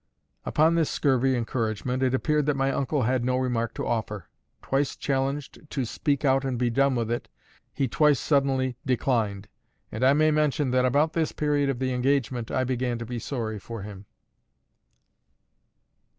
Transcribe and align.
Upon 0.47 0.73
this 0.73 0.89
scurvy 0.89 1.35
encouragement, 1.35 2.01
it 2.01 2.15
appeared 2.15 2.47
that 2.47 2.55
my 2.55 2.71
uncle 2.71 3.03
had 3.03 3.23
no 3.23 3.37
remark 3.37 3.75
to 3.75 3.85
offer: 3.85 4.29
twice 4.63 4.95
challenged 4.95 5.59
to 5.69 5.85
"speak 5.85 6.25
out 6.25 6.43
and 6.43 6.57
be 6.57 6.71
done 6.71 6.95
with 6.95 7.11
it," 7.11 7.29
he 7.71 7.87
twice 7.87 8.19
sullenly 8.19 8.77
declined; 8.83 9.47
and 9.91 10.03
I 10.03 10.13
may 10.13 10.31
mention 10.31 10.71
that 10.71 10.85
about 10.85 11.13
this 11.13 11.31
period 11.33 11.69
of 11.69 11.77
the 11.77 11.93
engagement, 11.93 12.49
I 12.49 12.63
began 12.63 12.97
to 12.97 13.05
be 13.05 13.19
sorry 13.19 13.59
for 13.59 13.83
him. 13.83 14.07